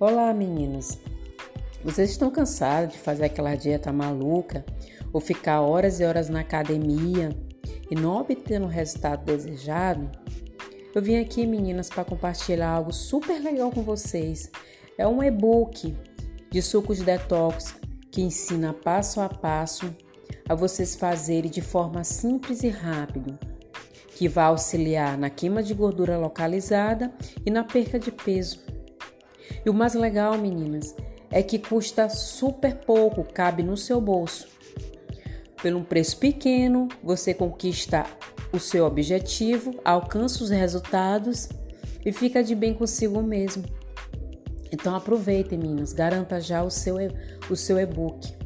Olá, 0.00 0.32
meninas! 0.32 0.96
Vocês 1.82 2.10
estão 2.10 2.30
cansadas 2.30 2.92
de 2.92 2.98
fazer 3.00 3.24
aquela 3.24 3.56
dieta 3.56 3.92
maluca 3.92 4.64
ou 5.12 5.20
ficar 5.20 5.60
horas 5.60 5.98
e 5.98 6.04
horas 6.04 6.28
na 6.28 6.38
academia 6.38 7.36
e 7.90 7.96
não 7.96 8.20
obtendo 8.20 8.66
o 8.66 8.68
resultado 8.68 9.24
desejado? 9.24 10.08
Eu 10.94 11.02
vim 11.02 11.16
aqui, 11.16 11.44
meninas, 11.44 11.88
para 11.88 12.04
compartilhar 12.04 12.70
algo 12.70 12.92
super 12.92 13.42
legal 13.42 13.72
com 13.72 13.82
vocês. 13.82 14.48
É 14.96 15.04
um 15.04 15.20
e-book 15.20 15.92
de 16.48 16.62
sucos 16.62 17.00
detox 17.00 17.74
que 18.12 18.22
ensina 18.22 18.72
passo 18.72 19.20
a 19.20 19.28
passo 19.28 19.92
a 20.48 20.54
vocês 20.54 20.94
fazerem 20.94 21.50
de 21.50 21.60
forma 21.60 22.04
simples 22.04 22.62
e 22.62 22.68
rápida, 22.68 23.36
que 24.14 24.28
vai 24.28 24.44
auxiliar 24.44 25.18
na 25.18 25.28
queima 25.28 25.60
de 25.60 25.74
gordura 25.74 26.16
localizada 26.16 27.12
e 27.44 27.50
na 27.50 27.64
perca 27.64 27.98
de 27.98 28.12
peso. 28.12 28.77
E 29.64 29.70
o 29.70 29.74
mais 29.74 29.94
legal, 29.94 30.36
meninas, 30.38 30.94
é 31.30 31.42
que 31.42 31.58
custa 31.58 32.08
super 32.08 32.76
pouco, 32.76 33.24
cabe 33.24 33.62
no 33.62 33.76
seu 33.76 34.00
bolso. 34.00 34.48
Pelo 35.62 35.80
um 35.80 35.84
preço 35.84 36.18
pequeno, 36.18 36.88
você 37.02 37.34
conquista 37.34 38.06
o 38.52 38.58
seu 38.58 38.86
objetivo, 38.86 39.74
alcança 39.84 40.42
os 40.42 40.50
resultados 40.50 41.48
e 42.04 42.12
fica 42.12 42.42
de 42.42 42.54
bem 42.54 42.72
consigo 42.72 43.20
mesmo. 43.22 43.64
Então 44.70 44.94
aproveitem, 44.94 45.58
meninas, 45.58 45.92
garanta 45.92 46.40
já 46.40 46.62
o 46.62 46.70
seu, 46.70 46.96
o 47.50 47.56
seu 47.56 47.78
e-book. 47.78 48.37